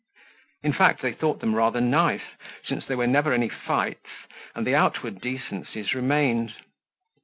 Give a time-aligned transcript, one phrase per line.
[0.63, 2.23] In fact, they thought them rather nice
[2.65, 4.07] since there were never any fights
[4.55, 6.55] and the outward decencies remained.